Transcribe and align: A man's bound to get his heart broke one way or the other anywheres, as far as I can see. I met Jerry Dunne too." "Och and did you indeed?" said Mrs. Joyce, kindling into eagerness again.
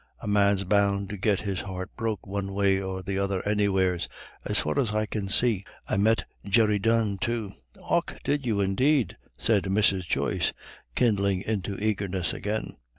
A 0.19 0.27
man's 0.27 0.63
bound 0.63 1.09
to 1.09 1.15
get 1.17 1.41
his 1.41 1.61
heart 1.61 1.95
broke 1.95 2.25
one 2.25 2.55
way 2.55 2.81
or 2.81 3.03
the 3.03 3.19
other 3.19 3.47
anywheres, 3.47 4.09
as 4.43 4.59
far 4.59 4.79
as 4.79 4.95
I 4.95 5.05
can 5.05 5.29
see. 5.29 5.63
I 5.87 5.97
met 5.97 6.25
Jerry 6.43 6.79
Dunne 6.79 7.19
too." 7.19 7.53
"Och 7.87 8.09
and 8.13 8.19
did 8.23 8.43
you 8.43 8.61
indeed?" 8.61 9.15
said 9.37 9.65
Mrs. 9.65 10.07
Joyce, 10.07 10.53
kindling 10.95 11.43
into 11.43 11.77
eagerness 11.77 12.33
again. 12.33 12.77